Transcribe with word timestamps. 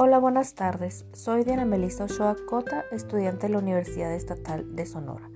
Hola, 0.00 0.20
buenas 0.20 0.54
tardes. 0.54 1.06
Soy 1.12 1.42
Diana 1.42 1.64
Melissa 1.64 2.04
Ochoa 2.04 2.36
Cota, 2.48 2.84
estudiante 2.92 3.48
de 3.48 3.54
la 3.54 3.58
Universidad 3.58 4.14
Estatal 4.14 4.76
de 4.76 4.86
Sonora, 4.86 5.28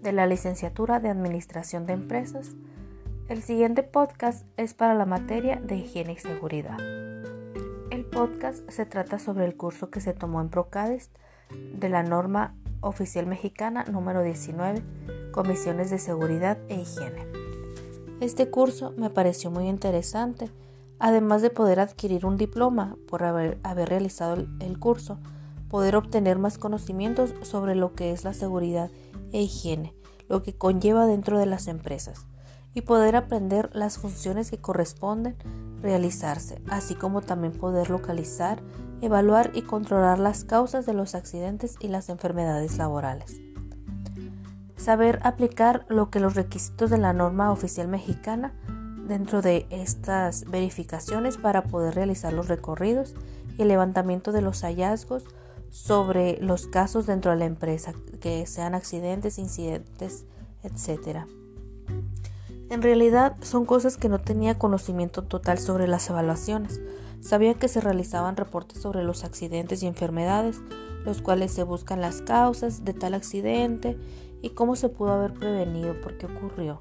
de 0.00 0.12
la 0.12 0.28
licenciatura 0.28 1.00
de 1.00 1.08
Administración 1.08 1.86
de 1.86 1.94
Empresas. 1.94 2.54
El 3.28 3.42
siguiente 3.42 3.82
podcast 3.82 4.46
es 4.56 4.74
para 4.74 4.94
la 4.94 5.06
materia 5.06 5.56
de 5.56 5.78
higiene 5.78 6.12
y 6.12 6.18
seguridad. 6.18 6.78
El 7.90 8.04
podcast 8.04 8.70
se 8.70 8.86
trata 8.86 9.18
sobre 9.18 9.44
el 9.44 9.56
curso 9.56 9.90
que 9.90 10.00
se 10.00 10.14
tomó 10.14 10.40
en 10.40 10.50
Procadest 10.50 11.12
de 11.74 11.88
la 11.88 12.04
norma 12.04 12.54
oficial 12.82 13.26
mexicana 13.26 13.86
número 13.90 14.22
19, 14.22 14.84
Comisiones 15.32 15.90
de 15.90 15.98
Seguridad 15.98 16.58
e 16.68 16.76
Higiene. 16.76 17.26
Este 18.20 18.50
curso 18.50 18.94
me 18.96 19.10
pareció 19.10 19.50
muy 19.50 19.66
interesante 19.66 20.48
además 20.98 21.42
de 21.42 21.50
poder 21.50 21.80
adquirir 21.80 22.26
un 22.26 22.36
diploma 22.36 22.96
por 23.08 23.24
haber, 23.24 23.58
realizado 23.62 24.34
el, 24.34 24.48
el, 24.60 24.78
curso, 24.78 25.18
poder 25.68 25.96
obtener 25.96 26.38
más 26.38 26.58
conocimientos 26.58 27.34
sobre 27.42 27.74
lo 27.74 27.94
que 27.94 28.12
es 28.12 28.24
la 28.24 28.34
seguridad 28.34 28.90
e 29.32 29.42
higiene, 29.42 29.94
lo 30.28 30.42
que 30.42 30.56
conlleva 30.56 31.06
dentro 31.06 31.38
de 31.38 31.46
las 31.46 31.66
empresas, 31.66 32.26
y 32.74 32.82
poder 32.82 33.16
aprender 33.16 33.70
las 33.72 33.98
funciones 33.98 34.50
que 34.50 34.58
corresponden 34.58 35.36
realizarse, 35.80 36.60
así 36.68 36.94
como 36.94 37.22
también 37.22 37.52
poder 37.52 37.90
localizar, 37.90 38.62
evaluar 39.00 39.50
y 39.54 39.62
controlar 39.62 40.18
las 40.18 40.44
causas 40.44 40.86
de 40.86 40.94
los 40.94 41.14
accidentes 41.14 41.76
y 41.80 41.88
las 41.88 42.08
enfermedades 42.08 42.78
laborales. 42.78 43.40
Saber 44.76 45.20
aplicar 45.22 45.84
lo 45.88 46.10
que 46.10 46.20
los 46.20 46.34
requisitos 46.34 46.90
de 46.90 46.98
la 46.98 47.12
norma 47.12 47.50
oficial 47.50 47.88
mexicana 47.88 48.52
dentro 49.06 49.42
de 49.42 49.66
estas 49.70 50.44
verificaciones 50.50 51.36
para 51.36 51.64
poder 51.64 51.94
realizar 51.94 52.32
los 52.32 52.48
recorridos 52.48 53.14
y 53.56 53.62
el 53.62 53.68
levantamiento 53.68 54.32
de 54.32 54.42
los 54.42 54.62
hallazgos 54.62 55.24
sobre 55.70 56.38
los 56.40 56.66
casos 56.66 57.06
dentro 57.06 57.30
de 57.30 57.38
la 57.38 57.44
empresa, 57.44 57.92
que 58.20 58.46
sean 58.46 58.74
accidentes, 58.74 59.38
incidentes, 59.38 60.24
etc. 60.62 61.26
En 62.70 62.82
realidad 62.82 63.36
son 63.42 63.64
cosas 63.64 63.96
que 63.96 64.08
no 64.08 64.18
tenía 64.18 64.58
conocimiento 64.58 65.22
total 65.22 65.58
sobre 65.58 65.86
las 65.86 66.08
evaluaciones. 66.10 66.80
Sabía 67.20 67.54
que 67.54 67.68
se 67.68 67.80
realizaban 67.80 68.36
reportes 68.36 68.80
sobre 68.80 69.02
los 69.02 69.24
accidentes 69.24 69.82
y 69.82 69.86
enfermedades, 69.86 70.60
los 71.04 71.22
cuales 71.22 71.52
se 71.52 71.62
buscan 71.62 72.00
las 72.00 72.22
causas 72.22 72.84
de 72.84 72.94
tal 72.94 73.14
accidente 73.14 73.96
y 74.42 74.50
cómo 74.50 74.76
se 74.76 74.88
pudo 74.88 75.12
haber 75.12 75.34
prevenido, 75.34 76.00
por 76.00 76.18
qué 76.18 76.26
ocurrió 76.26 76.80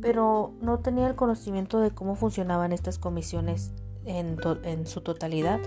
pero 0.00 0.52
no 0.60 0.78
tenía 0.78 1.06
el 1.06 1.14
conocimiento 1.14 1.80
de 1.80 1.90
cómo 1.90 2.14
funcionaban 2.14 2.72
estas 2.72 2.98
comisiones 2.98 3.72
en, 4.04 4.86
su 4.86 5.00
totalidad. 5.00 5.60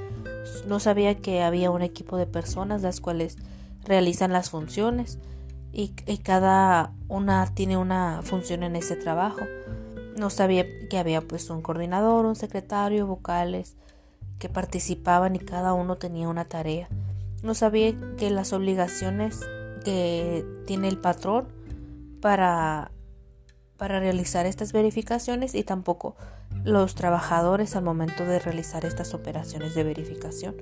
No 0.68 0.80
sabía 0.80 1.16
que 1.16 1.44
había 1.44 1.72
un 1.72 1.82
equipo 1.82 2.18
de 2.18 2.26
personas 2.26 2.82
las 2.82 3.02
cuales 3.02 3.38
realizan 3.84 4.32
las 4.32 4.50
funciones 4.50 5.20
y, 5.72 5.90
cada 6.24 6.94
una 7.08 7.54
tiene 7.54 7.78
una 7.78 8.22
función 8.24 8.64
en 8.64 8.76
ese 8.76 8.96
trabajo. 8.96 9.42
No 10.18 10.30
sabía 10.30 10.66
que 10.90 10.98
había 10.98 11.22
pues 11.22 11.50
un 11.50 11.62
coordinador, 11.62 12.26
un 12.26 12.36
secretario, 12.36 13.08
vocales 13.08 13.76
que 14.38 14.50
participaban 14.50 15.36
y 15.36 15.40
cada 15.40 15.74
uno 15.74 15.98
tenía 15.98 16.30
una 16.30 16.46
tarea. 16.46 16.88
No 17.44 17.54
sabía 17.54 17.94
que 18.18 18.30
las 18.30 18.54
obligaciones 18.54 19.42
que 19.84 20.46
tiene 20.66 20.88
el 20.88 20.98
patrón 20.98 21.48
para 22.22 22.92
para 23.80 23.99
realizar 23.99 24.45
estas 24.45 24.73
verificaciones 24.73 25.55
y 25.55 25.63
tampoco 25.63 26.16
los 26.63 26.94
trabajadores 26.94 27.75
al 27.75 27.83
momento 27.83 28.25
de 28.25 28.38
realizar 28.38 28.85
estas 28.85 29.16
operaciones 29.16 29.73
de 29.73 29.84
verificación. 29.84 30.56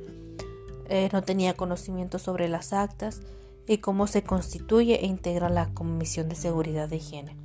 Eh, 0.87 1.09
no 1.11 1.23
tenía 1.23 1.55
conocimiento 1.55 2.19
sobre 2.19 2.47
las 2.47 2.71
actas 2.71 3.21
y 3.67 3.79
cómo 3.79 4.07
se 4.07 4.23
constituye 4.23 5.03
e 5.03 5.07
integra 5.07 5.49
la 5.49 5.67
Comisión 5.73 6.29
de 6.29 6.35
Seguridad 6.35 6.87
de 6.87 6.97
Higiene. 6.97 7.35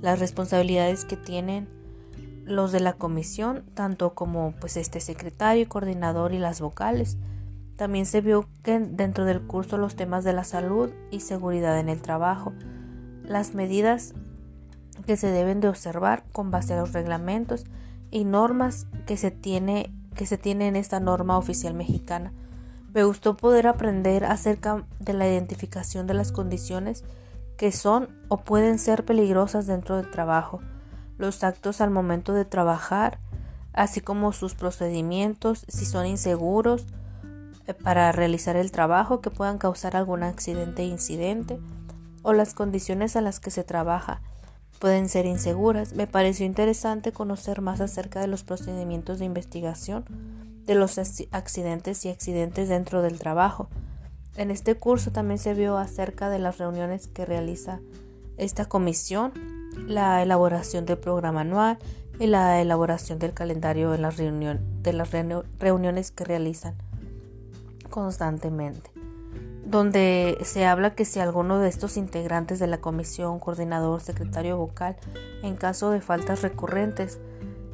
Las 0.00 0.20
responsabilidades 0.20 1.04
que 1.04 1.16
tienen 1.16 1.68
los 2.44 2.72
de 2.72 2.80
la 2.80 2.94
comisión, 2.94 3.64
tanto 3.74 4.14
como 4.14 4.54
pues 4.60 4.76
este 4.76 5.00
secretario, 5.00 5.68
coordinador 5.68 6.32
y 6.32 6.38
las 6.38 6.60
vocales. 6.60 7.16
También 7.76 8.06
se 8.06 8.20
vio 8.20 8.48
que 8.62 8.78
dentro 8.78 9.24
del 9.24 9.42
curso 9.42 9.78
los 9.78 9.96
temas 9.96 10.24
de 10.24 10.32
la 10.32 10.44
salud 10.44 10.90
y 11.10 11.20
seguridad 11.20 11.78
en 11.78 11.88
el 11.88 12.00
trabajo, 12.02 12.52
las 13.24 13.54
medidas 13.54 14.14
que 15.02 15.16
se 15.16 15.28
deben 15.28 15.60
de 15.60 15.68
observar 15.68 16.24
con 16.32 16.50
base 16.50 16.74
a 16.74 16.76
los 16.78 16.92
reglamentos 16.92 17.64
y 18.10 18.24
normas 18.24 18.86
que 19.06 19.16
se 19.16 19.30
tiene 19.30 19.92
que 20.14 20.26
se 20.26 20.36
tiene 20.36 20.68
en 20.68 20.76
esta 20.76 21.00
norma 21.00 21.38
oficial 21.38 21.74
mexicana. 21.74 22.32
Me 22.92 23.04
gustó 23.04 23.36
poder 23.36 23.66
aprender 23.66 24.24
acerca 24.24 24.84
de 24.98 25.14
la 25.14 25.26
identificación 25.26 26.06
de 26.06 26.14
las 26.14 26.32
condiciones 26.32 27.04
que 27.56 27.72
son 27.72 28.08
o 28.28 28.38
pueden 28.38 28.78
ser 28.78 29.04
peligrosas 29.04 29.66
dentro 29.66 29.96
del 29.96 30.10
trabajo, 30.10 30.60
los 31.16 31.42
actos 31.44 31.80
al 31.80 31.90
momento 31.90 32.34
de 32.34 32.44
trabajar, 32.44 33.18
así 33.72 34.00
como 34.00 34.32
sus 34.32 34.54
procedimientos, 34.54 35.64
si 35.68 35.86
son 35.86 36.06
inseguros 36.06 36.86
eh, 37.66 37.74
para 37.74 38.12
realizar 38.12 38.56
el 38.56 38.72
trabajo 38.72 39.20
que 39.20 39.30
puedan 39.30 39.58
causar 39.58 39.96
algún 39.96 40.22
accidente 40.22 40.82
e 40.82 40.86
incidente, 40.86 41.60
o 42.22 42.32
las 42.32 42.54
condiciones 42.54 43.16
a 43.16 43.20
las 43.20 43.40
que 43.40 43.50
se 43.50 43.64
trabaja, 43.64 44.20
pueden 44.82 45.08
ser 45.08 45.26
inseguras. 45.26 45.92
Me 45.92 46.08
pareció 46.08 46.44
interesante 46.44 47.12
conocer 47.12 47.60
más 47.60 47.80
acerca 47.80 48.20
de 48.20 48.26
los 48.26 48.42
procedimientos 48.42 49.20
de 49.20 49.26
investigación 49.26 50.04
de 50.66 50.74
los 50.74 50.98
accidentes 50.98 52.04
y 52.04 52.08
accidentes 52.08 52.68
dentro 52.68 53.00
del 53.00 53.20
trabajo. 53.20 53.68
En 54.34 54.50
este 54.50 54.74
curso 54.74 55.12
también 55.12 55.38
se 55.38 55.54
vio 55.54 55.78
acerca 55.78 56.30
de 56.30 56.40
las 56.40 56.58
reuniones 56.58 57.06
que 57.06 57.24
realiza 57.24 57.78
esta 58.38 58.64
comisión, 58.64 59.32
la 59.86 60.20
elaboración 60.20 60.84
del 60.84 60.98
programa 60.98 61.42
anual 61.42 61.78
y 62.18 62.26
la 62.26 62.60
elaboración 62.60 63.20
del 63.20 63.34
calendario 63.34 63.92
de 63.92 63.98
las, 63.98 64.16
reuniones 65.60 66.10
que 66.10 66.24
realizan 66.24 66.74
constantemente 67.88 68.91
donde 69.72 70.36
se 70.44 70.66
habla 70.66 70.94
que 70.94 71.06
si 71.06 71.18
alguno 71.18 71.58
de 71.58 71.70
estos 71.70 71.96
integrantes 71.96 72.58
de 72.58 72.66
la 72.66 72.82
comisión, 72.82 73.40
coordinador, 73.40 74.02
secretario 74.02 74.58
vocal, 74.58 74.96
en 75.42 75.56
caso 75.56 75.90
de 75.90 76.02
faltas 76.02 76.42
recurrentes, 76.42 77.18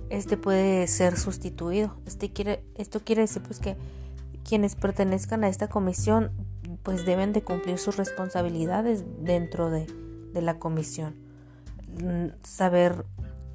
este 0.08 0.36
puede 0.36 0.86
ser 0.86 1.18
sustituido. 1.18 1.96
Este 2.06 2.32
quiere, 2.32 2.64
esto 2.76 3.00
quiere 3.00 3.22
decir 3.22 3.42
pues 3.42 3.58
que 3.58 3.76
quienes 4.44 4.76
pertenezcan 4.76 5.42
a 5.42 5.48
esta 5.48 5.66
comisión 5.68 6.30
pues 6.84 7.04
deben 7.04 7.32
de 7.32 7.42
cumplir 7.42 7.78
sus 7.78 7.96
responsabilidades 7.96 9.04
dentro 9.18 9.68
de, 9.68 9.86
la 10.34 10.60
comisión. 10.60 11.16
Mm, 12.00 12.28
saber 12.44 13.04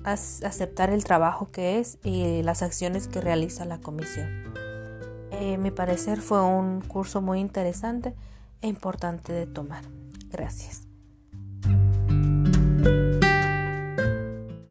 aceptar 0.03 0.89
el 0.89 1.05
trabajo 1.05 1.49
que 1.49 1.79
es 1.79 1.97
y 2.03 2.43
las 2.43 2.61
acciones 2.61 3.07
que 3.07 3.21
realiza 3.21 3.63
la 3.63 3.77
comisión. 3.77 4.62
Eh, 5.33 5.57
mi 5.57 5.71
parecer 5.71 6.21
fue 6.21 6.41
un 6.41 6.81
curso 6.81 7.21
muy 7.21 7.39
interesante 7.39 8.13
e 8.61 8.67
importante 8.67 9.33
de 9.33 9.47
tomar. 9.47 9.83
Gracias. 10.31 10.92